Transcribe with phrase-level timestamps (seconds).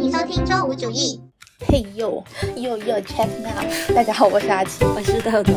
[0.00, 1.20] 欢迎收听周五主义。
[1.68, 2.24] 嘿呦
[2.56, 3.94] 呦呦，check now！
[3.94, 5.52] 大家好，我是阿奇，我是豆豆。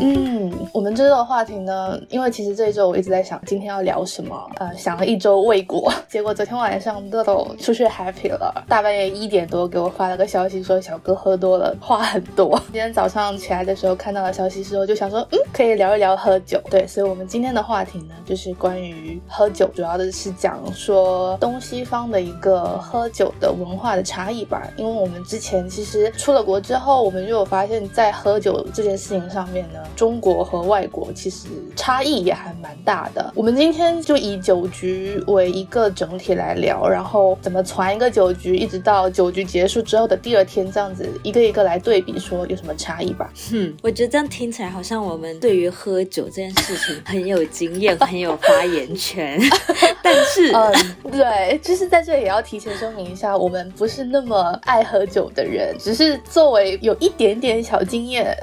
[0.00, 0.45] 嗯，
[0.76, 12.60] 我们这周的话题呢，因为其实这一周我一直在想今天要聊什么，呃，想了一周未果， 结果昨天晚上豆豆出去 happy 了，大半夜一点多给我发了个消息说小哥喝多了，话很多。
[12.70, 16.60] 今天早上起来的时候看到了消息之后，就想说，嗯，可以聊一聊喝酒。
[16.70, 24.68] 对，所以我们今天的话题呢，就是关于喝酒，主要的是讲说东西方的一个喝酒的文化的差异吧。
[24.76, 29.78] 因为我们之前其实出了国之后，我们就有发现，在喝酒这件事情上面呢。
[29.96, 33.32] 中国和外国其实差异也还蛮大的。
[33.34, 43.32] 我们今天就以酒局为一个整体来聊，然后怎么传一个酒局，一直到酒局结束之后的第二天，这样子一个一个来对比，说有什么差异吧。
[43.50, 49.40] 哼， 我觉得这样听起来好像我们对于喝酒这件事情很有经验，很有发言权。
[50.02, 58.36] 但是，嗯，对，就是在这里也要提前说明一下，我们不是那么爱喝酒的人，只是作为有一点点小经验，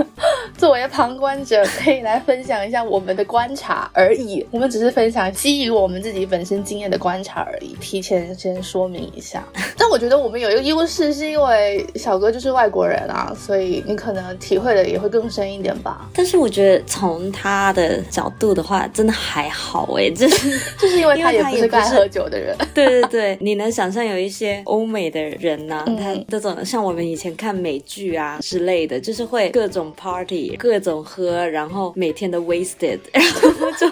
[0.56, 0.86] 作为。
[0.86, 9.44] 旁观者可以来分享一下我们的观察而已，我们只是分享基于我们自己本身经验的观察而已，提前先说明一下。
[9.76, 16.08] 但我觉得我们有一个优势，是因为小哥就是外国人啊，所以你可能体会的也会更深一点吧。
[16.14, 22.56] 但是我觉得从他的角度的话，真的还好哎，就是 就是因为他也不是爱喝酒的人。
[22.72, 30.76] 对对对，你能想象有一些欧美的人呢，他这种像我们以前看美剧啊之类的，就是会各种 party 各。
[30.76, 33.22] 各种喝，然后每天都 wasted， 然
[33.54, 33.86] 后就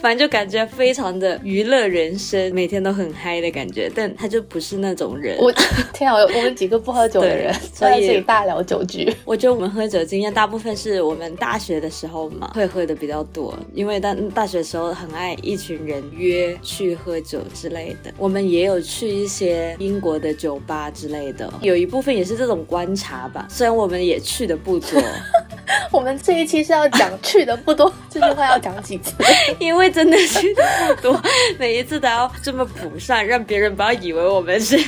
[0.00, 3.90] 反正就感觉非常的娱乐人生，每天都很嗨的感觉。
[3.94, 5.36] 但他就不是那种人。
[5.38, 5.52] 我
[5.92, 9.12] 天啊，我们几个不喝酒的人，所以大聊酒局。
[9.24, 18.12] 我觉得我们喝酒经验大部分是我们大学的时候嘛，会喝的比较多，因为大大学的时候很爱一群人约去喝酒之类的。
[18.18, 23.46] 我们也有去一些英国的酒吧之类的，有一部分也是这种观察吧。
[23.50, 25.02] 虽然我们也去的不多。
[25.92, 29.12] 我们这一期是要讲去的不多，这句话要讲几次？
[29.58, 30.64] 因为真的去的
[30.96, 31.22] 不多，
[31.58, 34.78] 每一次都要这么补上，让别人不要以为我们是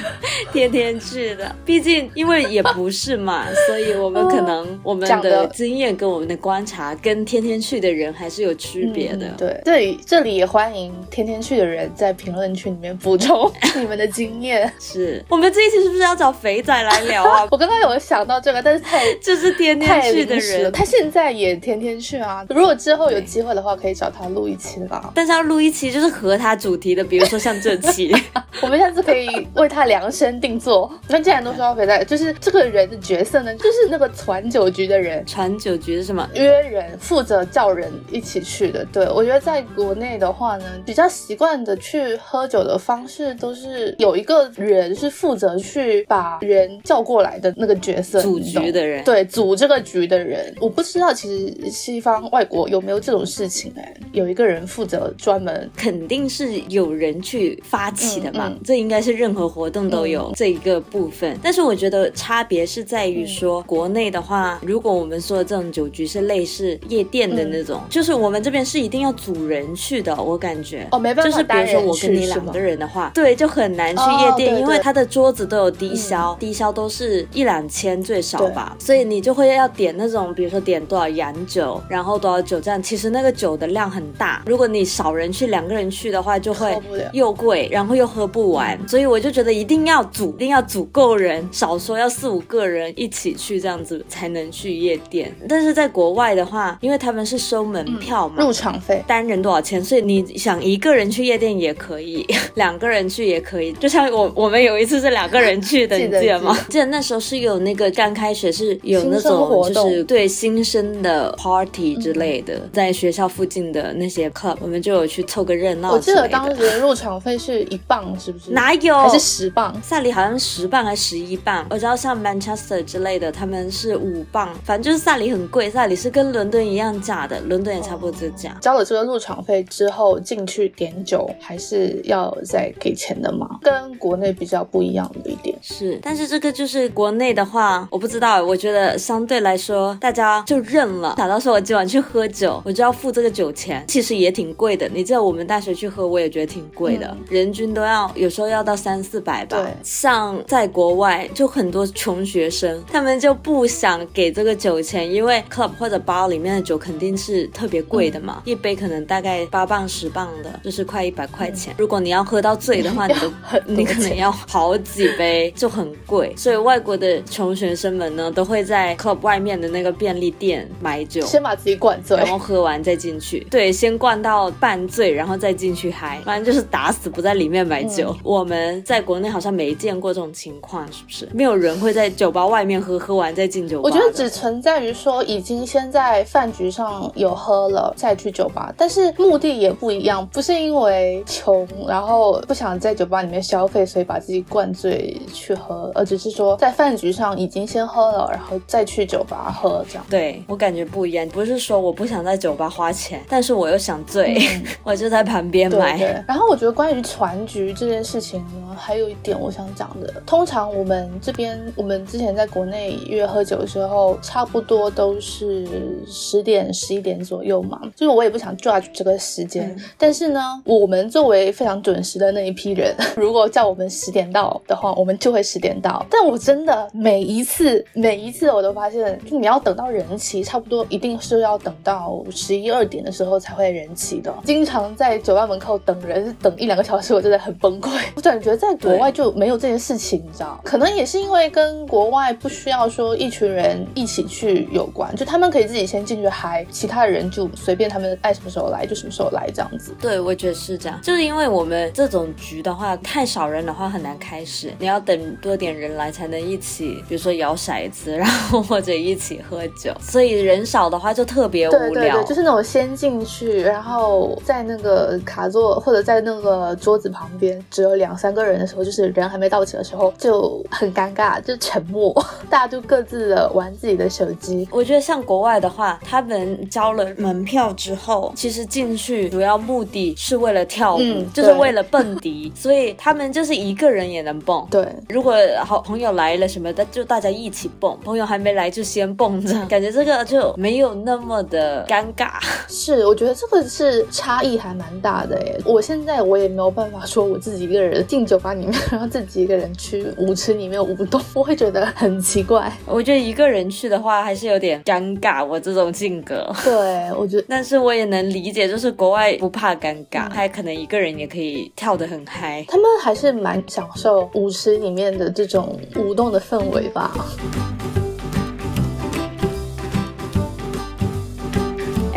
[0.52, 1.54] 天天去的。
[1.64, 9.26] 毕竟，因为也不是嘛，所以我们可能我们的经验跟我们的观察，跟天天去的人还是有区别的。
[9.36, 14.72] 对，这里这里也欢迎天天去的人在评论区里面补充你们的经验。
[14.80, 17.46] 是我们这一期是不是要找肥仔来聊啊？
[17.50, 20.69] 我刚刚有想到这个，但是太就是天天去的人。
[20.70, 22.44] 他现在也天天去啊！
[22.48, 25.12] 如果之后有机会的话，可以找他录一期吧。
[25.14, 28.14] 但是要录一期就是和他主题的，比如说像这期，
[28.62, 30.91] 我们下次可以为他量身定做。
[31.08, 35.25] 那既然都说到肥仔，就是这个人的角色呢，就是那个传酒局的人。
[35.26, 36.28] 传酒局是什么？
[36.34, 38.84] 约人，负责叫人一起去的。
[38.92, 49.02] 对我觉得在国内的话呢，比较习惯的去喝酒的方式，都是有一个人是负责去把人叫过来的那个角色，组局的人。
[49.04, 50.54] 对，组这个局的人。
[50.60, 61.38] 我不知道其实西方外国有没有这种事情哎，有一个人负责专门，肯定是有人去发起的嘛，这应该是任何活动都有这一个部分。
[61.43, 80.50] 但是我觉得差别是在于说，国内的话，如果我们说的这种酒局是类似夜店的那种，就是我们这边是一定要组人去的，我感觉哦，没办法，就是比如说我跟你两个人的话，对，就很难去夜店，因为他的桌子都有低消，低消都是一两千最少吧，所以你就会要点那种比如。
[80.50, 84.43] 说点多少洋酒，然后多少酒这样，其实那个酒的量很大。
[84.47, 86.77] 如果你少人去，两个人去的话，就会
[87.12, 88.78] 又贵，然后又喝不完。
[88.88, 95.34] 所以我就觉得一定要组，一定要组够人，少说要四五个人一起去，这样子才能去夜店。
[95.49, 103.72] 但是在国外的话，因为他们是收门票嘛，入场费单人多少钱，所以你想一个人去夜店也可以， 两个人去也可以。
[103.75, 106.56] 就像我我们有一次是两个人去的，你记得吗？
[106.69, 110.29] 记得那时候是有那个刚开学是有那种就是对。
[110.30, 115.91] 新生的 party 之类的，在学校附近的那些 club，我们就有去凑个热闹。
[115.92, 118.52] 我记得当时入场费是一磅，是不是？
[118.52, 118.96] 哪有？
[118.96, 119.74] 还是十磅？
[119.82, 121.66] 萨里好像十磅还是十一磅？
[121.69, 124.55] 我知道像 Manchester 之类的，他们是五磅。
[124.64, 128.56] 反正就是萨里很贵，萨里是跟伦敦一样价的，伦敦也差不多这价。
[128.60, 133.58] 交了这个入场费之后进去点酒，还是要再给钱的吗？
[133.62, 135.56] 跟国内比较不一样的一点。
[135.62, 141.14] 是，但是这个就是国内的话，我不知道，我觉得相对来说大家就认了。
[141.17, 144.88] 想到说我今晚去喝酒，我就要付这个酒钱，其实也挺贵的。
[144.93, 149.56] 你知道我们大学去喝，我也觉得挺贵的，人均都要有时候要到三四百吧。
[149.62, 161.75] 对，像在国外就很多穷学生，他们就不想给这个酒钱，因为 club 或者 bar 里面的酒肯定是特别贵的嘛，一杯可能大概八磅十磅的，就是快一百块钱。
[161.78, 163.32] 如果你要喝到醉的话， 你都
[163.67, 166.34] 你可能要好几杯，就很贵。
[166.37, 173.46] 所以外国的穷学生们呢，都会在 club 外面的那个便利店买酒，先把自己灌醉，然后喝完再进去。
[173.50, 176.20] 对，先灌到半醉，然后再进去嗨。
[176.24, 178.16] 反正就是打死不在里面买酒。
[178.22, 181.28] 我们在国内好像没见过这种情况，是不是？
[181.32, 183.82] 没有人会在酒吧外面喝，喝完再进酒吧。
[183.84, 200.00] 我觉得只存在于说已经先在饭局上有喝了，再去酒吧，但是目的也不一样，不是因为穷，然后不想在酒吧里面消费，所以把自己灌醉去喝，而只是说在饭局上已经先喝了，然后再去酒吧喝这样。
[200.08, 204.38] 对我感觉不一样，不是说我不想在酒吧花钱，但是我又想醉，
[204.82, 205.99] 我就在旁边买。
[205.99, 206.23] 对。
[206.26, 215.67] 然后我觉得关于船局这件事情呢，还有一点我想讲的，通常我们这边我们之前在国内约喝酒的时候，差不多都是
[216.06, 226.05] 十点十一点左右嘛，就是我也不想 judge 这个时间，但是呢，我们作为非常准时的那一批人，如果叫我们十点到的话， 我们就会十点到。
[226.11, 234.32] 但我真的每一次每一次我都发现，就你要等到人齐，差不多一定是要等到十一二点的时候才会人齐的。
[234.44, 237.90] 经常在酒吧门口等人等一两个小时，我真的很崩溃。
[238.14, 240.60] 我感觉在国外就没有这件事情，你知道？
[240.64, 249.94] 可能也是因为跟国外不需要说一群人一起去有关，就他们可以自己先进去嗨，其他的人就随便他们爱什么时候来就什么时候来这样子。
[250.00, 259.60] 对，我觉得是这样，就是因为我们这种局的话，太少人的话很难开始，你要等多点人来才能一起，比如说摇骰子， 然后或者一起喝。
[260.00, 261.79] 所以人少的话就特别无聊。
[261.81, 272.12] 对对对，就是那种先进去，然后在那个卡座或者在那个桌子旁边只有两三个人的时候，就是人还没到齐的时候，就很尴尬，就沉默，
[272.50, 274.69] 大家都各自的玩自己的手机。
[274.71, 284.67] 我觉得像国外的话，他们交了门票之后，其实进去主要目的是为了跳舞，就是为了蹦迪， 所以他们就是一个人也能蹦。
[284.71, 285.35] 对，如果
[285.65, 292.28] 好朋友来了什么的，就大家一起蹦；朋友还没来就先蹦着，感觉这个就没有那么的尴尬。
[292.67, 295.56] 是，我觉得这个是差异还蛮大的诶。
[295.64, 302.72] 我现在我也没有办法说我自己一个人进酒吧里面，然后自己一个人去舞池里面舞动，我会觉得很奇怪。
[302.84, 306.52] 我觉得一个人去的话还是有点尴尬，我这种性格。
[306.64, 312.64] 对，我觉得， 但是我也能理解，就是国外不怕尴尬，还可能一个人也可以跳得很嗨。
[312.67, 317.12] 他们还是蛮享受舞池里面的这种舞动的氛围吧。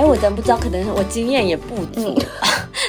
[0.04, 2.14] 哎，我真不知道，可能我经验也不足。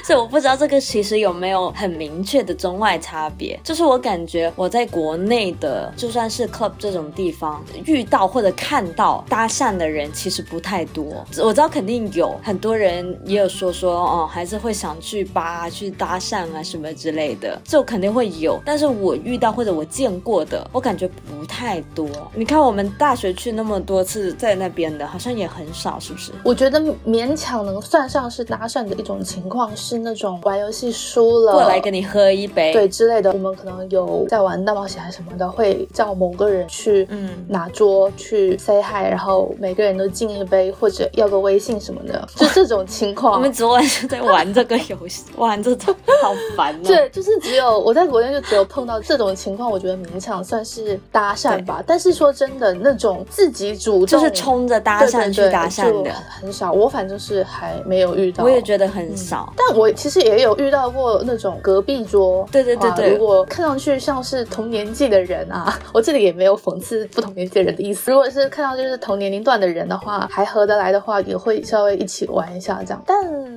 [0.05, 3.59] 所以我不知道这个其实有没有很明确的中外差别。
[3.65, 11.25] 就是我感觉我在国内的，就算是 club 这种地方遇到或者看到搭讪的人，其实不太多。
[11.43, 18.61] 我知道肯定有很多人也有说说哦，还是会想去吧去搭讪啊什么之类的，就肯定会有。
[18.63, 22.07] 但是我遇到或者我见过的，我感觉不太多。
[22.35, 26.31] 你看我们大学去那么多次在那边的，好像也很少，是不是？
[26.45, 29.94] 我觉得勉强能算上是搭讪的一种情况是。
[29.95, 33.33] 是那种玩游戏输了过来跟你喝一杯，对之类的。
[33.33, 43.35] 我们可能有在玩大冒险还是什么的，会叫某个人去嗯拿桌去 say hi，然后每个人都敬一杯或者要个微信什么的，就这种情况。
[43.35, 46.83] 我们昨晚就在玩这个游戏， 玩这种好烦。
[46.83, 51.81] 对，就是只有我在国内就只有碰到这种情况，我觉得勉强算是搭讪吧。
[51.87, 56.73] 但是说真的，那种自己主动就是冲着搭讪去搭讪的很少。
[56.73, 59.53] 我反正是还没有遇到，我也觉得很少。
[59.57, 59.84] 但我。
[59.85, 68.11] 我其实也有遇到过那种隔壁桌，对对对对，如果看上去像是同年纪的人啊， 我这里也没有讽刺不同年纪的人的意思。
[68.11, 73.03] 如果是看到就是同年龄段的人的话，还合得来的话，也会稍微一起玩一下这样。
[73.07, 73.15] 但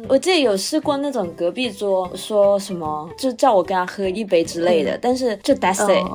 [0.10, 6.06] 我记得有试过那种隔壁桌说什么，就叫我跟他喝一杯之类的，但是就 that's it，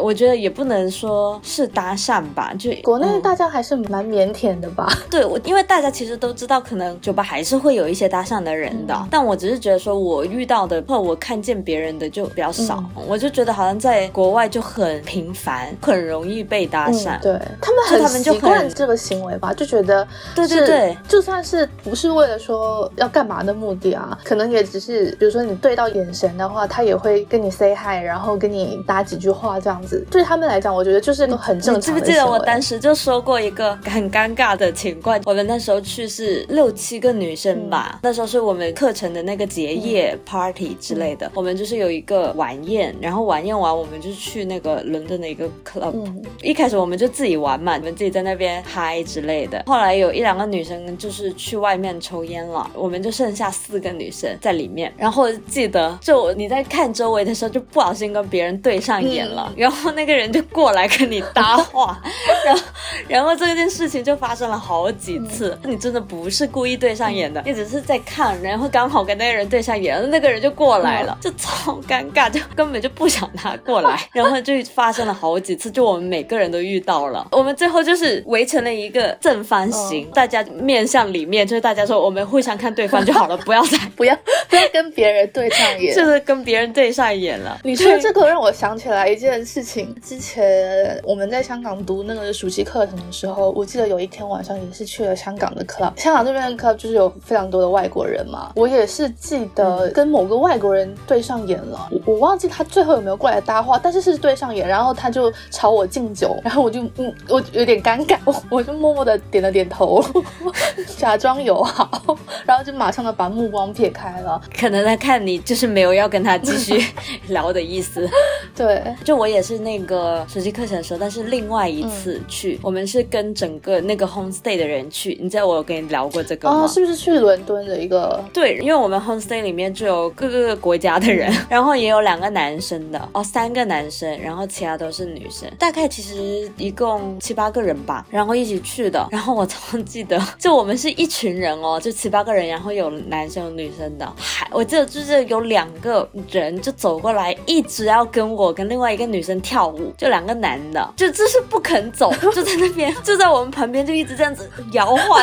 [0.00, 4.88] 我觉得也不能说是搭讪吧，就国内大家还是蛮腼腆的吧。
[5.10, 9.57] 对，我因为大家其实都知道，可能酒吧还是会有一些搭讪的人的，但我只是。
[9.58, 17.20] 是觉得说我遇到的或我看见别人的就比较少，我就觉得好像在国外就很频繁，很容易被搭讪。
[17.20, 30.06] 对他们很习惯这个行为吧，就觉得对对对，就算是不是为了说要干嘛的目的啊，可能也只是比如说你对到眼神的话，他也会跟你 say hi，然后跟你搭几句话这样子。
[30.08, 31.80] 对他们来讲，我觉得就是个很正常。
[31.80, 35.20] 记不记得我当时就说过一个很尴尬的情况？
[35.24, 45.94] 我们那时候去是六七个女生吧，那时候是我们课程的那个结业 party 之类的，我们就是有一个晚宴，然后晚宴完我们就去那个伦敦的一个 club。
[46.42, 49.62] 一开始我们就自己玩嘛，你们自己在那边嗨之类的。
[49.66, 54.92] 后来有一两个女生就是去外面抽烟了，我们就剩下四个女生在里面。
[54.96, 62.00] 然后记得就你在看周围的时候，就不小心跟别人对上眼了，然后那个人就过来跟你搭话，
[62.44, 62.62] 然后
[63.08, 65.58] 然后这件事情就发生了好几次。
[65.64, 77.26] 你真的不是故意对上眼的，你只是在看，然后刚好跟那个人对上眼，那个人就过来了，就超尴尬，就根本就不想他过来， 然后就发生了好几次，就我们每个人都遇到了。
[77.32, 84.16] 我们最后就是围成了一个正方形，大家面向里面，就是大家说我们互相看对方就好了， 不要再不要
[84.48, 87.58] 不要跟别人对上眼，就是跟别人对上眼了。
[87.64, 110.02] 你说这个让我想起来一件事情，之前我们在香港读那个暑期课程的时候，我记得有一天晚上也是去了香港的 club，香港这边的 club 就是有非常多的外国人嘛，我也是记得跟某个外国人对上眼了，我我忘记他最后有没有过来搭话，但是是对上眼，然后他就朝我敬酒， 然后我就嗯，我有点尴尬，我我就默默的点了点头，
[110.96, 112.16] 假装友好，
[112.46, 116.82] 然后就马上的把目光撇开了，可能他看你就是没有要跟他继续
[117.28, 118.08] 聊的意思。
[118.54, 126.66] 对，就我也是那个暑期课程的时候，但是另外一次去，我们是跟整个那个 home stay 的人去，你知道我有跟你聊过这个吗？
[126.66, 128.22] 是不是去伦敦的一个？
[128.32, 139.06] 对，因为我们 home stay 里面就有各个国家的人， 然后也有两个男生的哦，三个男生，然后其他都是女生，大概其实一共七八个人吧，然后一起去的。
[139.10, 155.20] 然后我 超记得，就我们是一群人哦，就七八个人，然后有男生有女生的，还我记得就是有两个人就走过来，一直要跟我跟另外一个女生跳舞，就两个男的， 就就是不肯走， 就在那边就在我们旁边就一直这样子摇晃，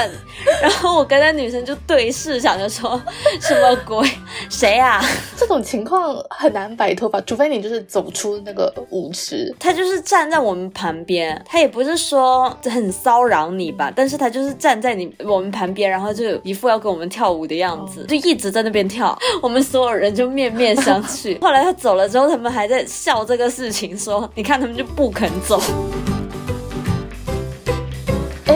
[0.61, 3.01] 然后我跟那女生就对视，想着说
[3.39, 4.07] 什么鬼
[4.49, 5.01] 谁啊？
[5.37, 7.21] 这种情况很难摆脱吧？
[7.25, 21.39] 除非你就是走出那个舞池，他就是站在我们旁边，他也不是说很骚扰你吧，但是他就是站在你我们旁边，然后就一副要跟我们跳舞的样子，就一直在那边跳， 我们所有人就面面相觑。
[21.41, 25.61] 后来他走了之后，他们还在笑这个事情，说你看他们就不肯走。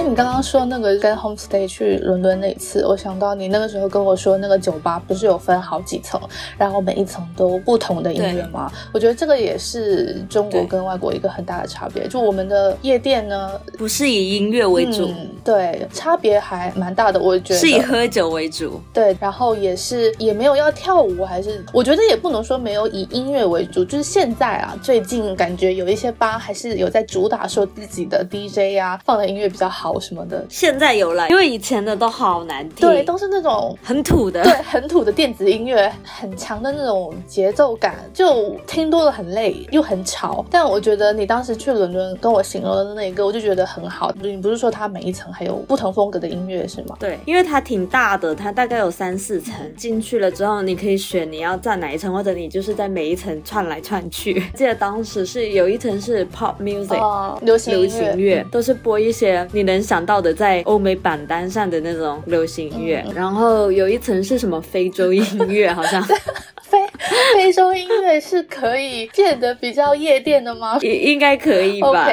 [0.09, 6.19] 你刚刚说那个跟 homestay 去伦敦那一次，我想到你那个时候跟我说那个酒吧不是有分好几层，
[6.57, 8.71] 然后每一层都不同的音乐吗？
[8.91, 12.07] 我觉得这个也是中国跟外国一个很大的差别。
[12.07, 15.13] 就我们的夜店呢，不是以音乐为主，
[15.43, 17.19] 对，差别还蛮大的。
[17.19, 23.85] 我觉得是以喝酒为主，对，然后也是也没有要跳舞，还是我觉得也不能说没有以音乐为主。
[23.85, 29.98] 就是现在啊，最近感觉有一些吧还是有在主打说自己的 DJ 呀放的音乐比较好。
[29.99, 40.45] 什么的，现在有了，因为以前的都好难听，对，都是那种很土的，对，很土的电子音乐，很强的那种节奏感，就听多了很累，又很吵。
[40.51, 44.13] 但我觉得你当时去伦敦跟我形容的那一个，我就觉得很好。
[44.21, 46.95] 你不是说它每一层还有不同风格的音乐是吗？
[46.99, 49.55] 对，因为它挺大的，它大概有三四层。
[49.75, 54.43] 进去了之后，你可以选你要站哪一层，或者你就是在每一层串来串去。
[54.53, 59.78] 记得当时是有一层是 pop music，流行流行乐，都是播一些你能。
[59.81, 66.03] 想到的在欧美榜单上的那种流行音乐，然后有一层是什么非洲音乐，好像
[66.69, 66.77] 非
[67.33, 70.77] 非洲音乐是可以变得比较夜店的吗？
[70.83, 72.07] 也应该可以吧？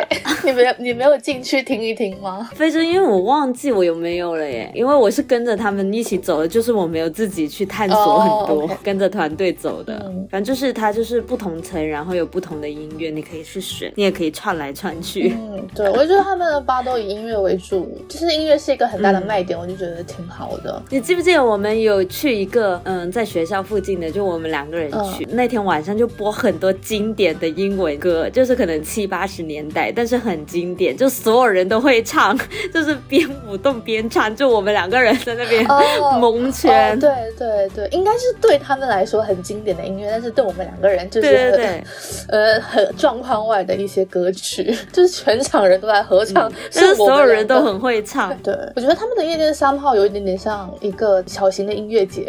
[0.44, 2.48] 你没有你没有进去听一听吗？
[2.54, 10.10] 非洲音乐我忘记我有没有了耶，因为我是跟着他们一起走的，就是我没有自己去探索很多，跟着团队走的。
[10.30, 15.34] 反正就是它就是不同层，然后有不同的音乐，你可以去选，你也可以串来串去。
[15.36, 17.86] 嗯，对，我觉得他们的吧都以音乐为主。
[18.08, 20.82] 就是音乐是一个很大的卖点，我就觉得挺好的。
[20.90, 25.26] 你记不记得我们有去一个嗯，在学校附近的，就我们两个个人去。
[25.30, 32.38] 那天晚上就播很多经典的英文歌，就是可能七八十年代，但是很经典，就所有人都会唱，
[32.72, 35.66] 就是边舞动边唱，就我们两个人在那边
[36.20, 36.98] 蒙圈。
[36.98, 41.84] 对对对，应该是对他们来说很经典的音乐，但是对我们两个人就是对对对，
[42.28, 48.36] 呃，很状况外的一些歌曲，就是全场人都在合唱，是所有人都很会唱。
[48.42, 52.26] 对，我觉得他们的夜店三号有一点点像一个小型的音乐节，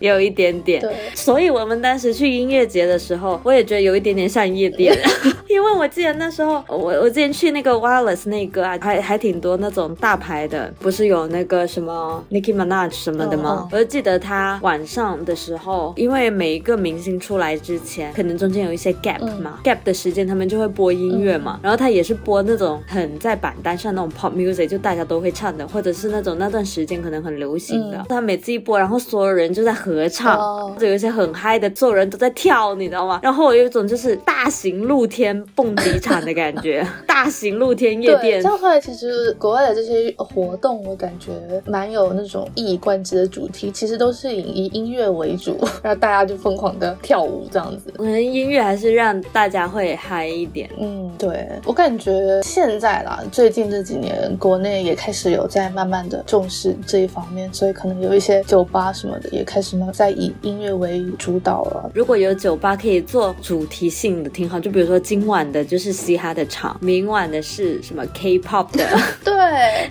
[0.00, 0.80] 有一点点。
[0.80, 4.96] 对，所以我们当时去音乐节的时候，我也觉得有一点点像夜店，
[5.56, 13.66] 因为我记得那时候我我之前去那个 Wireless 那个啊，还还挺多那种大牌的，不是有那个什么 Nicki Minaj 什么的吗？
[13.72, 28.04] 我就记得他晚上的时候，因为每一个明星出来之前，可能中间有一些 gap 嘛，gap 的时间他们就会播音乐嘛，然后他也是播那种很在榜单上那种 pop music，就大家都会唱的，或者是那种那段时间可能很流行的。
[28.10, 33.20] 他每次一播，然后所有人就在合唱，就有一些很嗨的，所有人都在跳，你知道吗？
[33.22, 38.42] 然后我有一种就是大型露天蹦迪场的感觉， 大型露天夜店。
[38.42, 41.32] 这样后来其实国外的这些活动，我感觉
[41.66, 47.92] 蛮有那种一以贯之的主题，其实都是以以音乐为主， 然后大家就疯狂的跳舞这样子。
[47.96, 50.68] 可能音乐还是让大家会嗨一点。
[50.78, 61.90] 嗯，对我感觉现在啦，最近这几年国内也开始有在慢慢的重视这一方面，所以可能有一些酒吧什么的也开始呢在以音乐为主导了。
[61.94, 64.60] 如果有酒吧可以做主题性的，挺好。
[64.60, 68.86] 就比如说今晚的就是嘻哈的场，明晚的是什么 K-pop 的，
[69.24, 69.34] 对，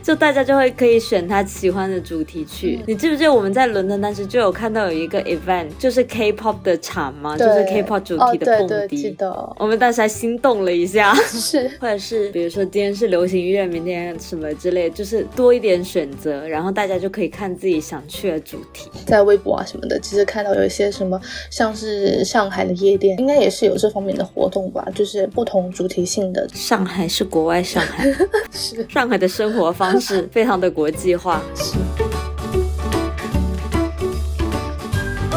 [0.02, 2.80] 就大家就会可以选他喜欢的主题去。
[2.88, 7.38] 你记不记得我们在伦敦当时就有看到有一个 event，就是 K-pop 的场嘛？
[7.38, 8.98] 就是 K-pop 主题的蹦迪。
[8.98, 9.54] 记得。
[9.58, 18.90] 我们当时还心动了一下，是， 或者是比如说今天是流行音乐，明天什么之类，就是多一点选择，然后大家就可以看自己想去的主题。
[19.06, 26.48] 在微博啊什么的，其实看到有一些什么，像是上海的夜店，应该也是有这方面的活动吧，就是不同主题性的。
[26.54, 28.06] 上海是国外上海，
[28.52, 31.42] 是上海的生活方式非常的国际化。
[31.56, 32.15] 是。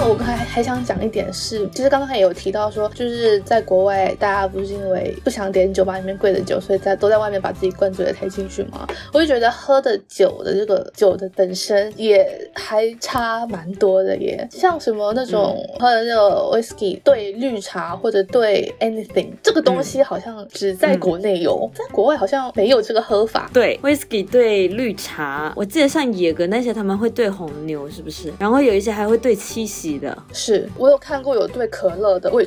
[0.08, 8.88] 我刚才还想讲一点是，其实刚刚也有提到说，就是在国外，大家不是因为不想点酒吧里面贵的酒，所以在都在外面把自己灌醉的太进去吗？
[9.12, 23.50] 我就觉得喝的酒的这个酒的本身也还差蛮多的耶，像什么那种喝的那个 whisky 对绿茶或者对 anything 这个东西，好像只在国内有，在国外好像没有这个喝法。
[23.52, 28.32] 对，whisky 对绿茶，我记得像野格那些他们会对红牛，是不是？
[28.38, 29.97] 然后有一些还会对七喜。
[29.98, 32.42] 的是我有看过有兑可乐的，我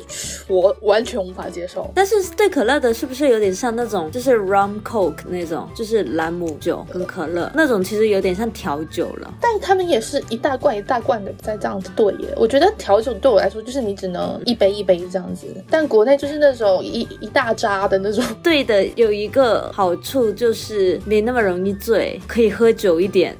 [0.48, 1.90] 我完全无法接受。
[1.94, 9.34] 但是兑可乐的是不是有点像那种就是 rum coke 那种，就是兰姆酒跟可乐那种，其实有点像调酒了。
[9.40, 12.28] 但他们也是一大罐一大罐的在这样子兑耶。
[12.36, 18.24] 我觉得调酒对我来说就是你只能一杯一杯这样子，但国内就是那种一一大扎的那种。
[18.42, 23.36] 对的，有一个好处就是没那么容易醉，可以喝久一点。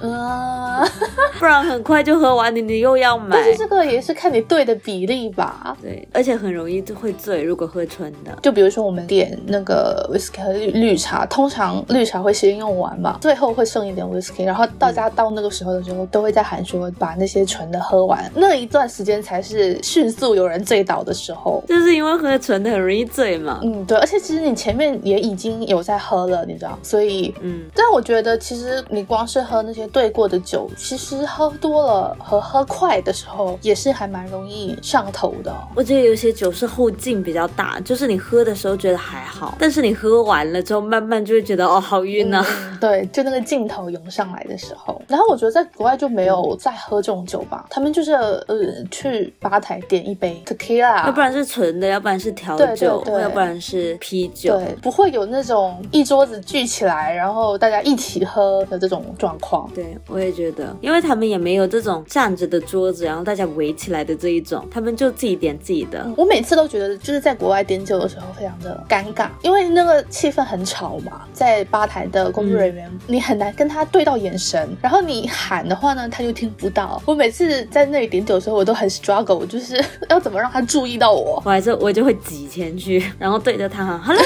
[0.00, 0.86] 啊，
[1.40, 3.36] 不然很快就喝完，你你又要买。
[3.36, 5.76] 但是这个也是看你兑的比例吧。
[5.82, 8.36] 对，而且很容易就会醉，如果喝纯的。
[8.40, 21.60] 就比如说我们点那个 whisky 和绿茶，通常绿茶会先用完嘛，最后会剩一点 whisky，然后大家到那个时候的时候都会在喊说把那些纯的喝完，那一段时间才是迅速有人醉倒的时候。
[21.66, 23.58] 就是因为喝纯的很容易醉嘛。
[23.64, 29.87] 嗯，对，而且其实你前面也已经有在喝了，你知道，所以嗯，但我觉得其实你光是喝那些。
[29.88, 35.54] 兑过的酒，其实喝多了和喝快的时候也是还蛮容易上头的。
[35.74, 42.44] 我觉得有些酒是后劲比较大，就是你喝的时候觉得还好，但是你喝完了之后，慢慢就会觉得哦，好晕啊。
[42.80, 45.00] 对，就那个劲头涌上来的时候。
[45.08, 48.56] 然后我觉得在国外就没有再喝这种酒吧，他们就是呃
[48.90, 54.56] 去吧台点一杯 tequila，要不然是纯的，要不然是调酒，要不然是啤酒。
[54.56, 59.68] 对，不会有那种一桌子聚起来，然后大家一起喝的这种状况。
[59.78, 66.04] 对，我也觉得，因为他们也没有这种站着的桌子，然后大家围起来的这一种，他们就自己点自己的。
[66.16, 77.00] 我每次都觉得，就是在国外点酒的时候非常的尴尬，因为那个气氛很吵嘛，在吧台的工作人员，你很难跟他对到眼神，然后你喊的话呢，他就听不到。
[77.06, 81.40] 我每次在那里点酒的时候，我都很 struggle，就是要怎么让他注意到我。
[81.46, 84.24] 我还是我就会挤前去，然后对着他喊 hello。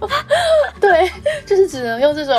[0.80, 1.10] 对，
[1.44, 2.34] 就是只能用这种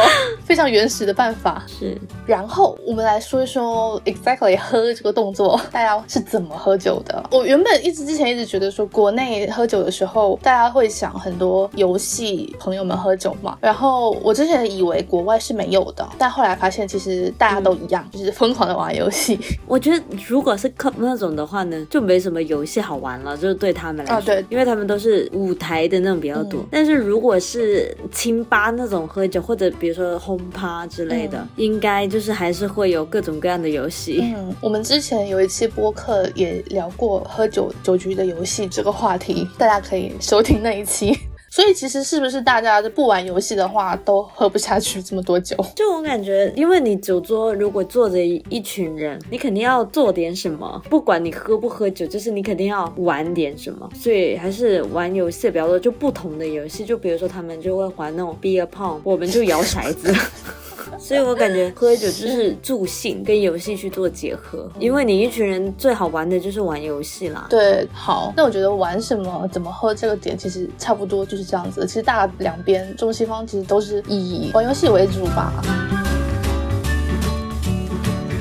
[0.46, 1.62] 非常原始的办法。
[1.68, 7.23] 是，然后我们来说一说 exactly 喝这个动作，大家是怎么喝酒的？
[7.32, 13.58] 我原本一直之前一直觉得说，国内喝酒的时候，大家会想很多游戏，朋友们喝酒嘛。
[13.62, 19.39] 然后我之前以为国外是没有的，但后来发现其实大家都一样，就是疯狂的玩游戏。
[19.67, 26.63] 我觉得如果是 club 那种的话呢，就没什么游戏好玩了，就是对他们来说，对，因为他们都是舞台的那种比较多。
[26.71, 34.20] 但是如果是清吧那种喝酒，或者比如说轰趴之类的，应该就是还是会有各种各样的游戏。
[34.22, 41.18] 嗯，我们之前有一期播客也聊过喝酒酒局的游戏这个话题，大家可以收听那一期。
[41.52, 45.58] 所以其实是不是大家不玩游戏的话，都喝不下去这么多酒？
[45.76, 53.89] 就我感觉，因为你酒桌如果坐着一群人，你肯定要做点什么，不管你喝不喝酒，就是你肯定要玩点什么。
[53.96, 60.13] 所以还是玩游戏比较多，就不同的游戏，就比如说他们就会玩那种 beer pong，我们就摇骰子。
[61.00, 67.48] 所以我感觉喝酒就是助兴，跟游戏去做结合，因为你一群人最好玩的就是玩游戏啦。
[67.50, 71.88] 对，好，那我觉得玩什么、怎么喝这个点其实差不多就是这样子。
[71.88, 75.54] 其实大两边中西方其实都是以玩游戏为主吧。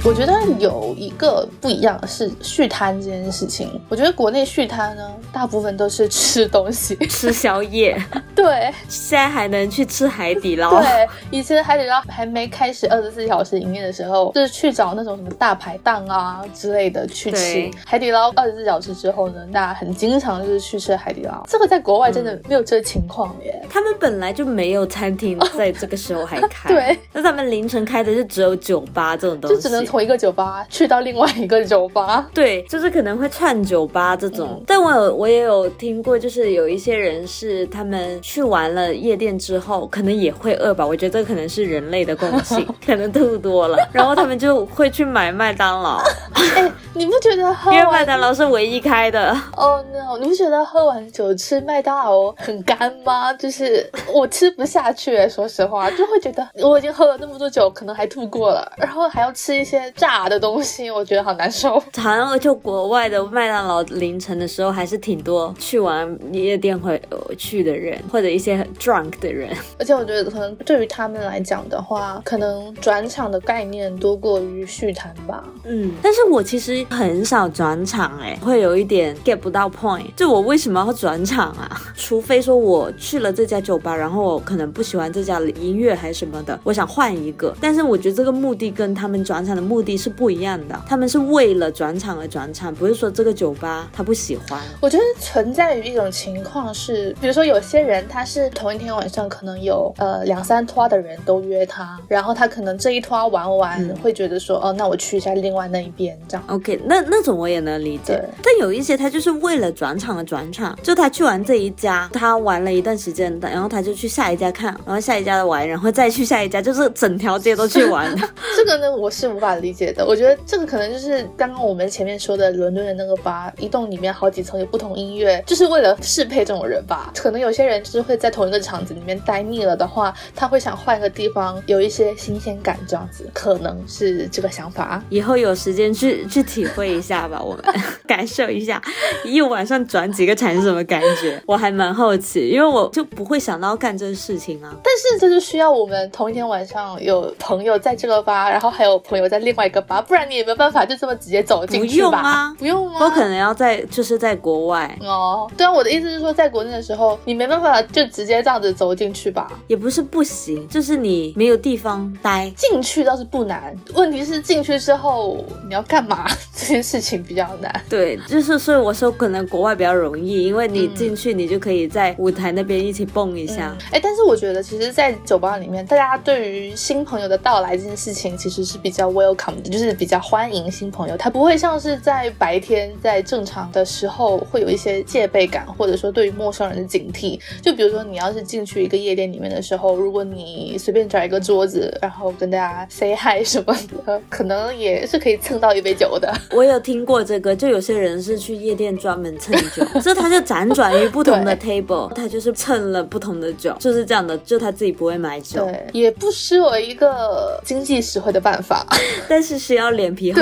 [0.04, 3.80] 我觉得有一个不一样的是续摊这件事情。
[3.88, 8.00] 我觉得国内续摊呢，大部分都是吃东西、吃宵夜。
[8.34, 10.80] 对，现在还能去吃海底捞。
[10.80, 17.70] 对，以前海底捞还没开始二十四小时营业的时候，就是去找那种什么大排档啊之类的去吃。
[17.84, 21.44] 海底捞二十四小时之后呢，大家很经常就是去吃海底捞。
[21.48, 23.62] 这个在国外真的没有这个情况耶。
[23.68, 26.68] 他们本来就没有餐厅在这个时候还开。
[26.72, 29.98] 对，那他们凌晨开的就只有酒吧这种东西，就只能从。
[29.98, 34.62] 一个酒吧去到另外一个酒吧，对，就是可能会串酒吧这种。
[34.64, 40.86] 但我有我也有听过，就是有一些人是他们去完了夜店之后，可能也会饿吧。
[40.86, 46.00] 我觉得这可能是人类的共性， 可能吐多了，然后他们就会去买麦当劳。
[46.54, 47.72] 哎，你不觉得喝？
[47.72, 49.36] 因为麦当劳是唯一开的。
[49.56, 50.16] Oh no！
[50.20, 53.32] 你不觉得喝完酒吃麦当劳很干吗？
[53.34, 59.77] 就是我吃不下去，说实话，就会觉得我已经喝了那么多酒，可能还吐过了，然后还要吃一些。
[59.94, 61.78] 炸的东西，我觉得好难受。
[61.96, 67.00] 好像就国外的麦当劳凌晨的时候，还是挺多去玩夜店会
[67.36, 69.50] 去的人，或者一些 drunk 的人。
[69.78, 75.44] 而且我觉得，可能对于他们来讲的话，可能转场的概念多过于续谈吧。
[75.64, 80.06] 嗯，但是我其实很少转场，哎，会有一点 get 不到 point。
[80.16, 81.80] 就我为什么要转场啊？
[81.96, 87.54] 除非说我去了这家酒吧，然后我可能不喜欢这家音乐还是什么的，我想换一个。
[87.60, 94.60] 但是我觉得这个目的跟他们转场的目目的是不一样的，他们是为了转场而转场，不是说这个酒吧他不喜欢。
[94.80, 106.44] 我觉得存在于一种情况是，比如说有些人他是同一天晚上可能有呃两三拖的人都约他，然后他可能这一拖玩完会觉得说哦，那我去一下另外那一边这样。
[106.48, 108.20] OK，那那种我也能理解。
[108.42, 118.08] 但有一些他就是为了转场而转场，就他去完这一家，他玩了一段时间的，然后他就去下一家看，然后下一家的玩，然后再去下一家，就是整条街都去玩。
[118.56, 119.68] 这个呢，我是无法理。
[119.68, 127.12] 理解的，我觉得这个可能就是刚刚我们前面说的伦敦的那个吧，一栋里面好几层有不同音乐，就是为了适配这种人吧。
[127.14, 135.04] 可能有些人就是会在同一个场子里面待腻了的话，他会想换个地方，有一些新鲜感，这样子可能是这个想法。
[135.10, 137.62] 以后有时间去去体会一下吧，我们
[138.08, 138.82] 感受一下
[139.22, 144.74] 一晚上转几个场是什么感觉，我还蛮好奇，因为我就不会想到干这个事情啊。
[144.82, 149.58] 但是这就需要我们同一天晚上有朋友在这个吧，然后还有朋友在另。
[149.58, 152.54] 外一个吧，不然你也没有办法就这么直接走进去吧？
[152.56, 153.00] 不用吗？
[153.00, 155.50] 我可能要在就是在国外哦。
[155.56, 159.50] 对啊，我的意思是说，在国内的时候，你没办法就直接这样子走进去吧？
[159.66, 162.48] 也不是不行，就是你没有地方待。
[162.56, 166.24] 进去倒是不难，问题是进去之后你要干嘛？
[166.54, 167.82] 这件事情比较难。
[167.88, 173.76] 对，就是所以我说可能国外比较容易，因为你进去你就可以在舞台那边一起蹦一下。
[173.90, 179.68] 哎，但是我觉得其实，在酒吧里面，大家对于新朋友的到来这件事情，其实是比较 welcome 的。
[179.70, 187.38] 就是比较欢迎新朋友，他不会像是在白天在正常的时候会有一些戒备感，或者说对于陌生人的警惕。
[187.62, 193.76] 就比如说你要是进去一个夜店里面的时候，如果你随便找一个桌子，然后跟大家 say hi 什么
[194.06, 196.32] 的，可能也是可以蹭到一杯酒的。
[196.52, 208.86] 我有听过这个，就有些人是去夜店专门蹭酒，所以他就辗转于不同的 table，他就是蹭了不同的酒，就是这样的，就他自己不会买酒，对，也不失为一个经济实惠的办法。
[209.28, 210.40] 但是是要脸皮厚。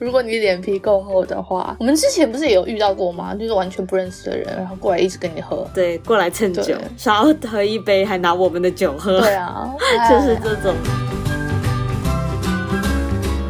[0.00, 3.34] 如果你脸皮够厚的话，我们之前不是也有遇到过吗？
[3.34, 9.20] 就是完全不认识的人，然后过来一直跟你喝，对，过来蹭酒，想要喝一杯，还拿我们的酒喝。
[9.20, 9.74] 对啊，
[10.10, 10.74] 就是这种。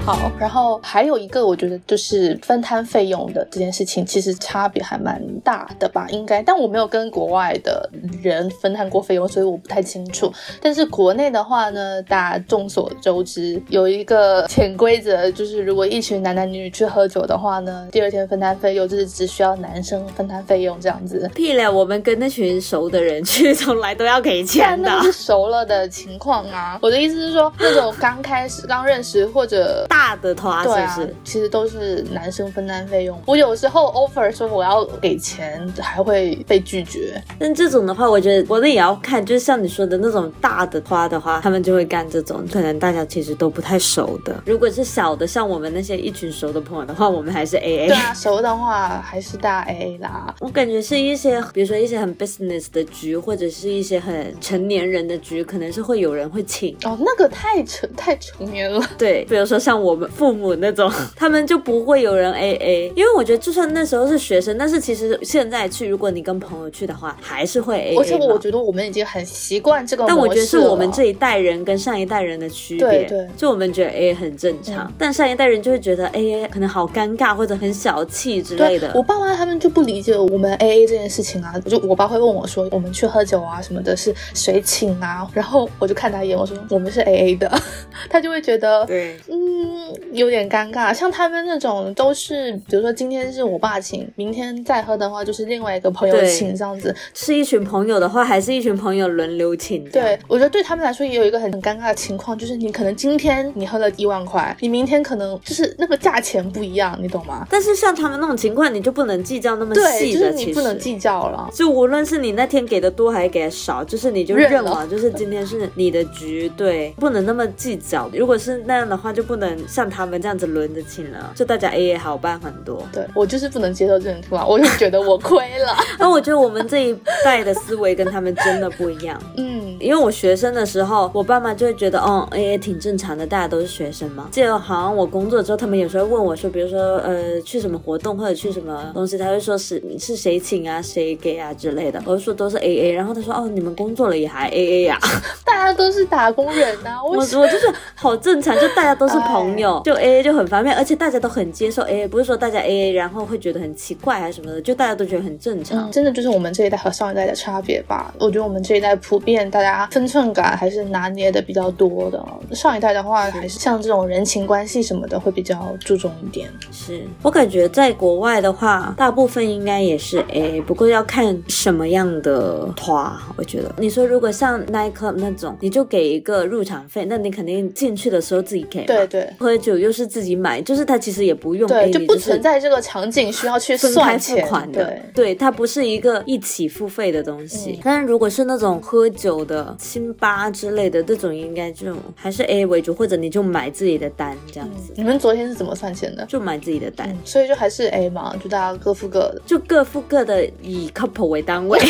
[0.05, 6.07] 好，然后还有一个，我觉得就是分摊费用的这件事情，其实差别还蛮大的吧？
[6.11, 7.88] 应该，但我没有跟国外的
[8.23, 10.31] 人分摊过费用，所以我不太清楚。
[10.61, 21.31] 但是国内的话呢，大家众所周知，有一个潜规则，就是如果一群男男女女去喝酒的话呢，第二天分摊费用就是只需要男生分摊费用这样子。
[21.35, 24.90] 屁了，我们跟那群熟的人去，从来都要给钱的。
[25.01, 26.79] 那是熟了的情况啊。
[26.83, 29.87] 我的意思是说，那种刚开始、刚认识或者。
[29.94, 33.16] 大的团对啊，其实都是男生分担费用。
[33.26, 37.22] 我有时候 offer 说我要给钱，还会被拒绝。
[37.38, 44.35] 但这种的话，我觉得我那也要看，就是像你说的那种大的花的话，他们就会干这种，可能大家其实都不太熟的。
[44.44, 47.87] 如果是小的，像我们那些一群熟的朋友的话，我们还是 A A。
[47.87, 50.35] 对啊，熟的话还是大 A A 啦。
[50.40, 56.74] 我感觉是一些，比如说一些很 business 的局，或者是一些很成年人的局，可能是会有人会请。
[56.85, 58.85] 哦，那个太成太成年了。
[58.98, 60.09] 对，比如说像我们。
[60.14, 67.97] 父母那种， 他们就不会有人 A A，因为我觉得就算那时候是学生，但是其实现在去，如果你跟朋友去的话，还是会 A A。
[67.97, 72.87] 而且我觉得我们已经很习惯这个但我觉得是我们这一代人跟上一代人的区别。
[72.87, 73.29] 对对。
[73.37, 78.92] 就我们觉得 A A 很正常，但上一代人就会觉得 A A 可能好尴尬或者很小气之类的。
[78.94, 85.27] 我爸妈他们就不理解我们 A A 这件事情啊，就我爸会问我说，我们去喝酒啊什么的，是谁请啊？
[85.35, 87.51] 然后我就看他一眼，我说我们是 A A 的，
[88.09, 89.74] 他就会觉得，对，嗯。
[90.12, 96.94] 有点尴尬，像他们那种都是，比如说今天是我爸请，明天再喝的话就是另外一个朋友请这样子。
[97.14, 99.85] 是一群朋友的话，还是一群朋友轮流请？
[99.90, 107.47] 对，我觉得对他们来说也有一个很很尴尬的情况，就是你可能今天你喝了一万块，你明天可能就是那个价钱不一样，你懂吗？
[107.49, 111.49] 但是像他们那种情况，你就不能计较那么细的，就是你不能计较了。
[111.53, 118.11] 就无论是你那天给的多还是给的少，就是你就认了，就是今天是你的局，对，不能那么计较。
[118.12, 120.05] 如果是那样的话，就不能像他。
[120.05, 122.87] 们这样子轮着请了，就大家 A A 好办很多。
[122.93, 125.75] 对我就是不能接受这种情况，我就觉得我亏了。
[125.99, 129.19] 那我觉得我们这一代的思维跟他们真的不一样。
[129.39, 134.29] 嗯，因为我学生的时候，我爸妈就会觉得，哦，A A 挺正常的，大家都是学生嘛。
[134.31, 141.99] 记得好像我工作之后，他们有时候问我说，比如说，呃，去什么活动或者去什么东西，他会说是是谁请啊，谁给啊之类的。
[142.05, 144.99] 我就说都是 A A，然后他说，哦，你们工作了也还 A A 呀？
[145.47, 149.94] 大家都是打工人呐，我我就是好正常，就大家都是朋友，就。
[149.94, 155.90] A A 就很方便，而且大家都很接受 A A，不是说大家 A A 然后会觉得很奇怪还是什么的，就大家都觉得很正常。
[155.90, 158.12] 真的就是我们这一代和上一代的差别吧？
[158.18, 162.22] 我觉得我们这一代普遍大家分寸感还是拿捏的比较多的，
[162.53, 166.50] 上一代的话还是像这种人情关系什么的会比较注重一点。
[166.70, 173.11] 是我感觉在国外的话，大部分应该也是 A A，不过要看什么样的团。
[173.37, 178.85] 我觉得你说如果像 Night Club 那种，你就给一个入场费，那你肯定进去的时候自己给。
[178.85, 179.85] 对对，喝酒。
[179.85, 187.79] 又是自己买，就是他其实也不用，对，就不存在这个场景需要去分开付款的，对，它不是一个一起付费的东西。
[187.85, 194.95] 但是如果是那种喝酒的清吧之类的，这种应该就还是 A 为主，或者你就买自己的单这样子。
[194.97, 196.25] 你们昨天是怎么算钱的？
[196.27, 201.79] 就买自己的单，所以就还是 A 嘛，就大家各付各的，就各付各的，以 couple 为单位。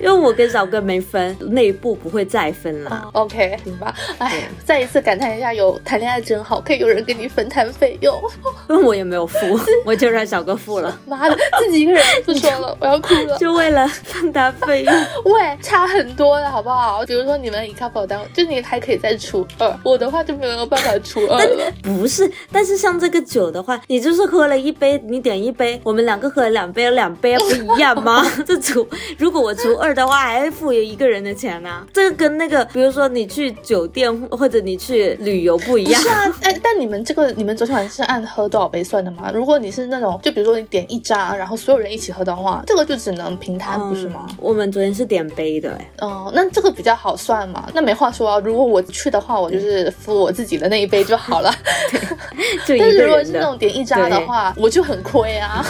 [0.00, 3.10] 因为我跟小哥没分，内部不会再分了。
[3.12, 3.94] OK，行吧。
[4.18, 8.20] 哎，再一次感叹一下，有谈恋爱真好，可以有人跟你分摊费用。
[8.68, 9.36] 因 为我也没有付，
[9.84, 10.98] 我就让小哥付了。
[11.06, 13.38] 妈的，自己一个人不说了，我要哭了。
[13.38, 14.94] 就为了分摊费用，
[15.32, 17.04] 喂，差很多的好不好？
[17.06, 21.70] 比如说你们一 couple 单，就你还可以再除二，我的话就没有办法除二了。
[21.82, 28.24] 不是，但是像这个酒的话，你就是喝了一杯，你点一杯，我们两个喝了两杯，两杯不一样吗？
[28.46, 28.86] 这除
[29.18, 31.86] 如果我除二的话，还会付一个人的钱呢。
[31.92, 35.89] 这个跟那个，比如说你去酒店或者你去旅游不一样。
[35.94, 39.30] 是啊，哎，但你们这个，你们昨天晚上是按喝多少杯算的吗？
[39.32, 44.26] 如果你是那种，就比如说你点一扎，然后所有人一起喝的话，这个就只能平摊，不是吗？
[44.38, 45.90] 我们昨天是点杯的，哎。
[46.00, 47.68] 哦，那这个比较好算嘛？
[47.74, 48.40] 那没话说啊。
[48.40, 51.52] 如果我去的话，我就是付我自己的那一杯就好了。
[52.66, 55.64] 就但是如果是那种点一扎的话，我就很亏啊。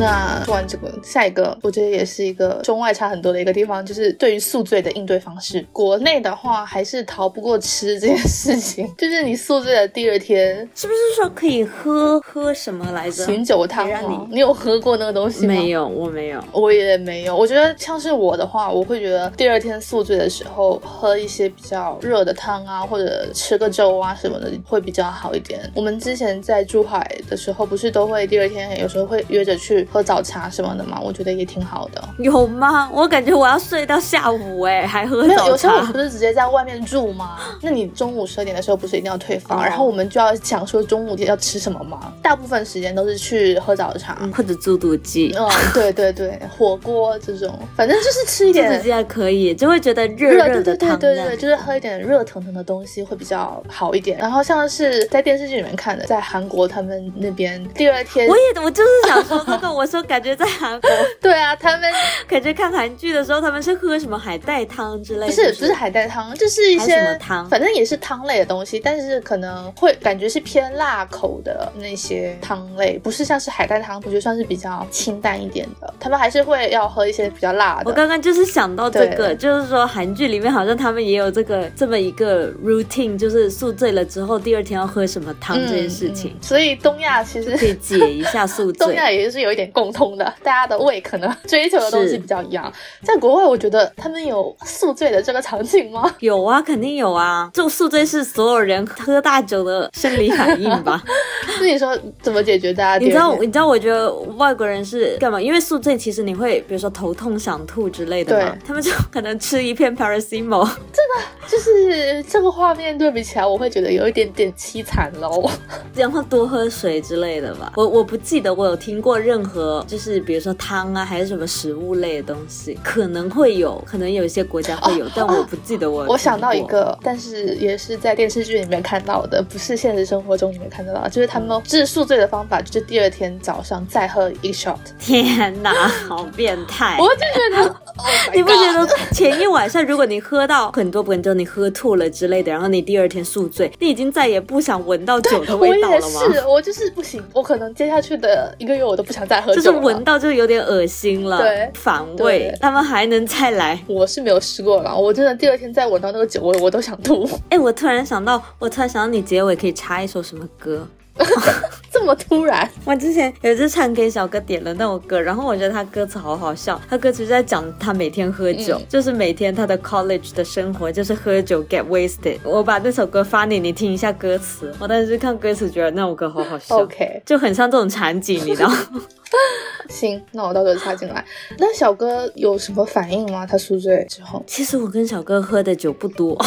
[0.00, 5.64] 那说完这个，下一个我觉得也是一个中外差很多的一个地方，就是对于宿醉的应对方式。
[5.72, 13.24] 国内的话还是逃不过吃这件事情， 就是你宿醉的第二天，是不是说可以喝喝什么来着？
[13.26, 15.52] 醒酒汤让你你有喝过那个东西吗？
[15.52, 17.36] 没有，我没有，我也没有。
[17.36, 25.60] 我觉得像是我的话，我会觉得第二天宿醉的时候喝一些比较热的汤啊，或者吃个粥啊什么的会比较好一点。
[25.74, 31.00] 我们之前在珠海的时候，不是都会第二天有时候会约着去喝早茶什么的嘛？
[31.00, 32.02] 我觉得也挺好的。
[32.18, 32.88] 有吗？
[32.92, 35.46] 我感觉我要睡到下午哎，还喝没有？
[35.48, 37.38] 有时候我们不是直接在外面住吗？
[37.62, 42.12] 那你中午十二点的时候不是一定要退房，然后我们就要想说中午要吃什么吗？
[42.22, 45.34] 大部分时间都是去喝早茶或者猪肚鸡。
[45.38, 50.98] 嗯，对对对， 火锅这种，反正就是吃一点猪肚鸡还可以，就会觉得热热的汤。
[50.98, 54.18] 对对对，就是喝一点热腾腾的东西会比较好一点。
[54.18, 60.90] 然后像是在电视剧里面看的，在韩国他们那边第二天，我也我就是想说这个，我说感觉在韩国，
[61.20, 61.90] 对啊，他们
[62.26, 75.92] 感觉看韩剧的时候他们是喝什么海带汤之类的，不是不是海带汤，就是一些汤，反正也是汤类的东西，但是可能会感觉是偏辣口的那些汤类，不是像是海带汤，我觉得算是比较清淡一点的。
[75.98, 77.90] 他们还是会要喝一些比较辣的。
[77.90, 86.36] 我刚刚就是想到这个，就是说韩剧里面好像他们也有这个这么一个 routine，就是宿醉了之后第二天要喝什么汤这件事情。
[86.40, 92.72] 所以东亚其实可以解一下宿醉， 东亚也是有一点共通的，大家的胃可能追求的东西比较一样。
[93.02, 96.12] 在国外，我觉得他们有宿醉的这个场景吗？
[96.20, 97.50] 有啊，肯定有啊。
[97.52, 101.02] 就宿醉是所有人喝大酒的生理反应吧？
[101.60, 102.72] 那你说怎么解决？
[102.72, 103.34] 大家你知道？
[103.40, 103.66] 你知道？
[103.66, 105.40] 我觉得外国人是干嘛？
[105.40, 108.56] 因为宿醉，其实你会比如说头痛、想吐之类的嘛。
[108.66, 110.68] 他们就可能吃一片 paracetamol。
[110.92, 115.48] 这个就是这个画面对比起来，我会觉得有一点点凄惨喽。
[115.94, 117.72] 然后多喝水之类的吧。
[117.76, 119.49] 我我不记得我有听过任何
[119.86, 126.04] 就是比如说汤啊，还是什么食物类的东西，可能会有，可能有一些国家会有，但我不记得我。
[126.06, 134.76] 我想到一个，但是也是在电视剧里面看到的，不是现实生活中里面看得到，就是他们治宿醉的方法，就是第二天早上再喝一 shot。
[134.98, 135.72] 天哪，
[136.08, 136.96] 好变态！
[137.00, 137.76] 我就觉得，
[138.34, 146.20] 你不觉得前一晚上如果你喝到很多很多，你喝吐了之类的，然后你第二天宿醉，你已经再也不想闻到酒的味道了吗？
[146.32, 152.54] 是，我就是不行，我可能接下去的一个月我都不想再喝酒就是闻到就有点恶心了，对，反胃。
[152.60, 153.82] 他们还能再来？
[153.86, 157.28] 我是没有试过了，我真的第二天再闻到那个酒味，我都想吐。
[157.48, 160.86] 哎，我突然想到，我突然想到你结尾可以插一首什么歌？
[161.92, 162.68] 这么突然！
[162.84, 166.80] 我之前有一次唱给小哥点了那首歌，然后我觉得他歌词好好笑。
[166.88, 172.38] 他歌词在讲他每天喝酒，就是每天他的 college 的生活就是喝酒 get wasted。
[172.44, 174.72] 我把那首歌发你，你听一下歌词。
[174.78, 178.70] 我当时看歌词觉得那首歌好好笑，OK，就很像这种场景，你知道。
[179.90, 181.24] 行，那我到时候插进来。
[181.58, 183.44] 那小哥有什么反应吗？
[183.44, 184.42] 他宿醉之后？
[184.46, 186.38] 其实我跟小哥喝的酒不多。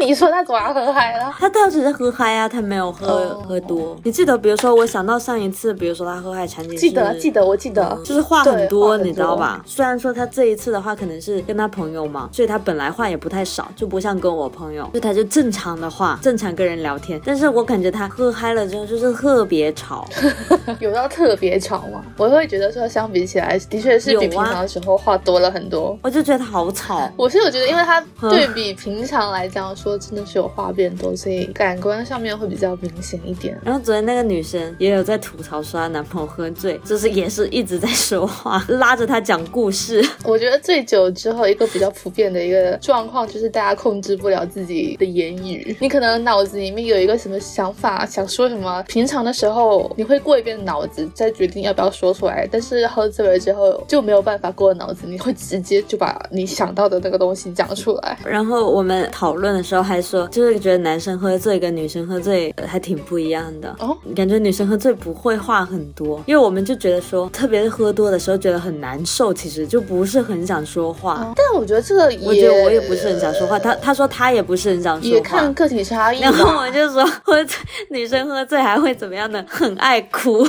[0.00, 1.30] 那你说他怎么喝嗨了？
[1.38, 3.96] 他倒只是喝嗨啊，他没有喝喝多。
[4.02, 9.62] 你记得，比如说我想到上一次，比如说他喝嗨场景，记得记得，我记得，就是话很多，你知道吧？
[9.66, 17.20] 虽然说他这一次的话可能是跟他朋友嘛，所以他本来话也不太少，就不像跟我朋友，就他就正常的话，正常跟人聊天。
[17.24, 20.06] 但是我感觉他喝嗨了之后就是特别吵，
[20.80, 22.02] 有到特别吵吗？
[22.16, 22.80] 我会觉得说。
[22.88, 25.96] 相比起来，的确是比平常的时候话多了很多。
[26.02, 27.08] 我就觉得好吵。
[27.16, 33.58] 我是有觉得，因为他对比平常来讲，说真的是有话变多，所以感官上面会比较明显一点。
[33.64, 40.04] 然后昨天那个女生也有在吐槽说她男朋友喝醉，就是也是一直在说话，拉着他讲故事。
[40.24, 45.74] 我觉得醉酒之后一个比较普遍的一个状况就是大家控制不了自己的言语。
[45.80, 52.80] 你可能脑子里面有一个什么想法，想说什么，平常的时候你会过一遍脑子，再决定要不要说出来，但是。
[52.90, 58.18] 喝醉了之后就没有办法过脑子，你会直接就把你想到的那个东西讲出来。
[58.24, 63.96] 然后我们讨论的时候还说，就是觉得男生喝醉跟女生喝醉还挺不一样的哦。
[64.14, 71.32] 感觉女生喝醉不会话很多，因为我们就觉得说，特别是喝多的时候觉得很难受，其实就不是很想说话。
[71.36, 73.58] 但我觉得这个，我觉得我也不是很想说话。
[73.58, 76.20] 他他说他也不是很想说话，也看个体差异。
[76.22, 77.56] 然后我就说，喝醉
[77.90, 79.44] 女生喝醉还会怎么样呢？
[79.48, 80.46] 很爱哭。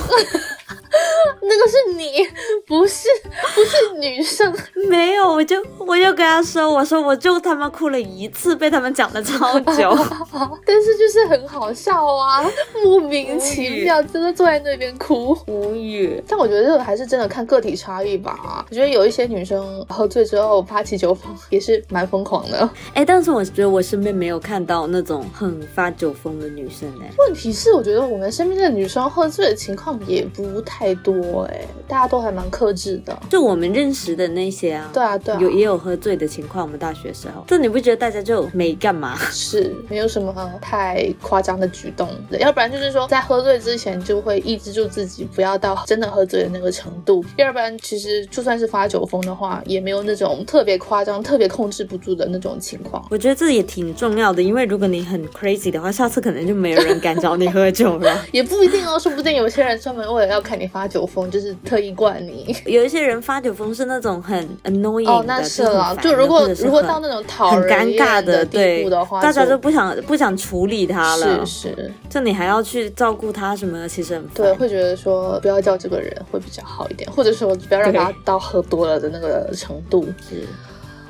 [1.42, 2.26] 那个是你，
[2.66, 3.08] 不是
[3.54, 4.52] 不是女生。
[4.88, 9.96] 没有，我就我就跟他说，我说我就他妈哭了一次，被他们讲的超久。
[10.66, 12.44] 但是就是很好笑啊，
[12.84, 16.22] 莫名其妙，真的坐在那边哭，无语。
[16.26, 18.64] 但我觉得这个还是真的看个体差异吧。
[18.70, 22.68] 我觉得有一些女生喝醉之后发起酒疯也是蛮疯狂的。
[22.94, 27.10] 哎，但是我觉得我身边没有看到那种很发酒疯的女生哎。
[27.18, 33.16] 问题是，我觉得我们身边的女生喝醉的情况也不太多哎，大家都还蛮克制的。
[33.30, 36.64] 就我们认识的那些啊，对啊对啊，有也有喝醉的情况。
[36.64, 39.16] 我们大学时候，这你不觉得大家就没干嘛？
[39.30, 47.24] 是没有什么太夸张的举动的，要不然就是说在喝醉之前就会抑制住自己，不要到真的喝醉的那个程度。
[47.36, 53.04] 要不然其实就算是发酒疯的话，也没有那种特别夸张、特别控制不住的那种情况。
[53.10, 58.24] 我觉得这也挺重要的，因为如果你很 crazy 的话，下次可能就没有人敢找你喝酒了。
[58.32, 62.54] 也不一定哦，说不定有些人专门为了要看你发酒疯，就是特意灌你。
[62.66, 65.96] 有一些人发酒疯是那种很 annoying 的，哦，那是了。
[66.02, 71.46] 就如果如果到那种讨很尴尬的地步的话，大家就不想不想处理他了。
[71.46, 80.04] 是是，就你还要去照顾他什么的，其实很对，会觉得说不要叫这个人会比较好一点，或者说不要让他到喝多了的那个程度。
[80.28, 80.46] 是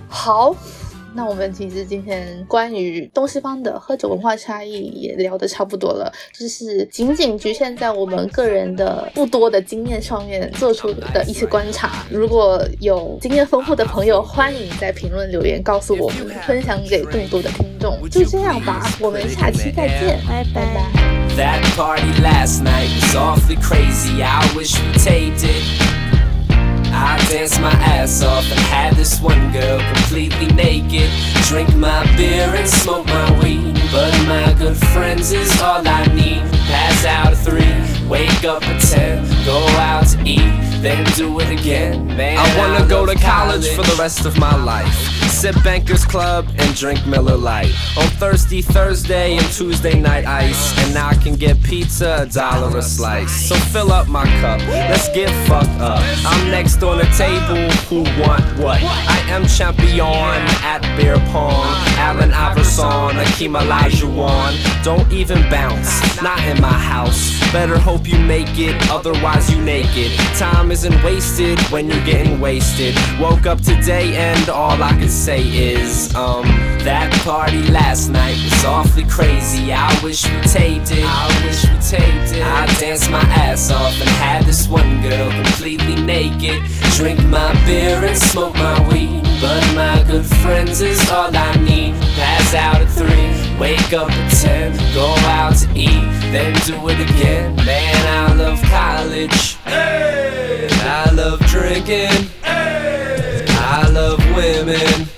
[0.09, 0.55] 好。
[1.15, 12.05] 那我们其实今天关于东西方的喝酒文化差异也聊得差不多了，就是仅仅局限在我们个人的不多的经验上面做出的一些观察。
[12.11, 17.99] 如果有经验丰富的朋友，欢迎在评论留言告诉我们，分享给更多的听众。
[18.09, 20.91] 就这样吧，我们下期再见，拜拜。
[25.85, 26.02] I
[27.29, 31.11] danced my ass off and had this one girl completely naked.
[31.49, 33.75] Drink my beer and smoke my weed.
[33.91, 36.43] But my good friends is all I need.
[36.71, 41.51] Pass out at three, wake up at ten, go out to eat, then do it
[41.51, 42.07] again.
[42.07, 45.61] Man, I wanna I go to college, college for the rest of my life sip
[45.65, 47.75] Bankers Club and drink Miller Lite.
[47.99, 50.79] On Thirsty Thursday and Tuesday night ice.
[50.79, 53.49] And now I can get pizza a dollar a slice.
[53.49, 56.01] So fill up my cup, let's get fucked up.
[56.25, 58.81] I'm next on the table, who want what?
[58.85, 61.67] I am champion at beer pong.
[61.99, 64.85] Allen Iverson, Akeem Olajuwon.
[64.85, 67.33] Don't even bounce, not in my house.
[67.53, 70.13] Better hope you make it, otherwise you naked.
[70.39, 72.95] Time isn't wasted when you're getting wasted.
[73.21, 76.45] Woke up today and all I can say say is, um,
[76.85, 79.73] that party last night was awfully crazy.
[79.73, 81.05] I wish we taped it.
[81.05, 82.43] I wish we taped it.
[82.43, 86.61] I danced my ass off and had this one girl completely naked.
[86.97, 89.23] Drink my beer and smoke my weed.
[89.41, 91.95] But my good friends is all I need.
[92.21, 95.09] Pass out at three, wake up at ten, go
[95.41, 97.57] out to eat, then do it again.
[97.65, 99.55] Man, I love college.
[99.65, 100.69] Hey!
[100.83, 102.29] I love drinking.
[102.45, 103.47] Hey!
[103.49, 105.09] I love women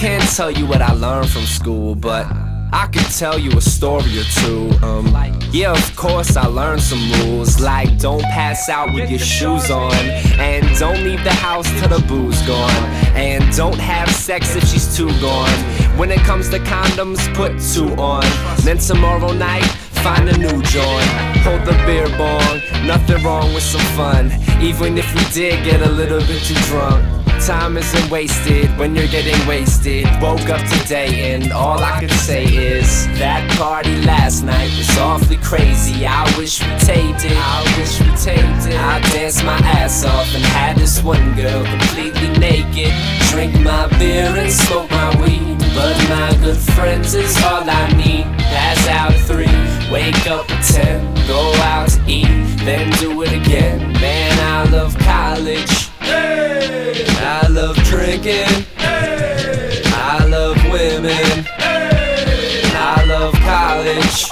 [0.00, 2.24] can't tell you what I learned from school, but
[2.72, 4.70] I could tell you a story or two.
[4.82, 5.14] Um,
[5.52, 9.92] yeah, of course I learned some rules, like don't pass out with your shoes on,
[10.40, 12.84] and don't leave the house till the booze gone,
[13.14, 15.52] and don't have sex if she's too gone.
[15.98, 18.24] When it comes to condoms, put two on.
[18.62, 19.66] Then tomorrow night,
[20.02, 21.10] find a new joint.
[21.44, 24.32] Hold the beer bong, nothing wrong with some fun.
[24.62, 27.19] Even if we did get a little bit too drunk.
[27.46, 30.04] Time isn't wasted when you're getting wasted.
[30.20, 35.38] Woke up today and all I could say is that party last night was awfully
[35.38, 36.06] crazy.
[36.06, 37.32] I wish we taped it.
[37.34, 38.78] I wish we taped it.
[38.78, 42.92] I danced my ass off and had this one girl completely naked.
[43.30, 45.58] Drink my beer and smoke my weed.
[45.74, 48.24] But my good friends is all I need.
[48.52, 52.26] Pass out at three, wake up at ten, go out to eat,
[52.64, 53.92] then do it again.
[53.94, 55.89] Man, I love college.
[56.10, 57.04] Hey!
[57.20, 58.64] I love drinking.
[58.76, 59.82] Hey!
[59.86, 61.44] I love women.
[61.44, 62.62] Hey!
[62.74, 64.28] I love college.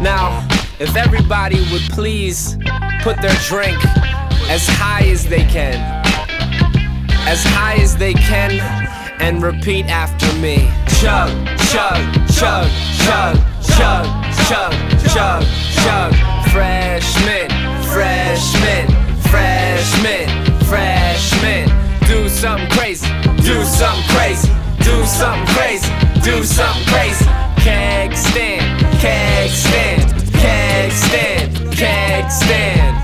[0.00, 0.46] Now,
[0.78, 2.56] if everybody would please
[3.02, 3.78] put their drink
[4.48, 5.74] as high as they can,
[7.26, 8.60] as high as they can
[9.20, 10.68] and repeat after me.
[11.00, 11.30] Chug,
[11.70, 12.00] chug,
[12.34, 12.68] chug,
[12.98, 14.04] chug, chug,
[14.48, 14.72] chug,
[15.08, 15.44] chug,
[15.82, 16.12] chug.
[16.50, 17.48] Freshman,
[17.92, 18.86] freshman,
[19.32, 20.28] freshman,
[20.68, 21.64] freshman.
[22.06, 23.08] Do something crazy,
[23.42, 24.52] do something crazy,
[24.84, 25.90] do something crazy,
[26.22, 27.24] do something crazy.
[27.64, 30.02] Keg stand, keg stand,
[30.34, 32.94] keg stand, keg stand.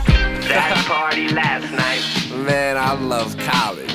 [0.48, 2.04] That party last night.
[2.44, 3.90] Man, I love college.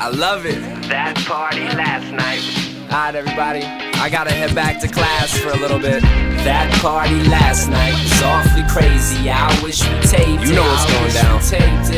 [0.00, 0.60] I love it.
[0.88, 2.63] That party last night.
[2.94, 3.64] Alright, everybody.
[3.64, 6.00] I gotta head back to class for a little bit.
[6.44, 9.28] That party last night was awfully crazy.
[9.28, 11.40] I wish we taped You know what's going down.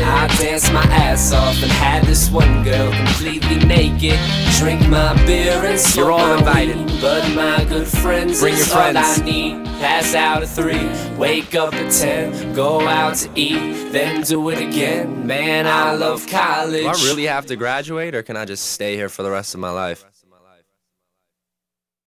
[0.03, 4.19] I danced my ass off and had this one girl completely naked.
[4.57, 6.77] Drink my beer and smoke You're all invited.
[6.77, 8.97] Weed, but my good friends Bring your friends.
[8.97, 9.65] all I need.
[9.77, 14.57] Pass out at three, wake up at ten, go out to eat, then do it
[14.57, 15.27] again.
[15.27, 16.81] Man, I love college.
[16.81, 19.53] Do I really have to graduate, or can I just stay here for the rest
[19.53, 20.03] of my life?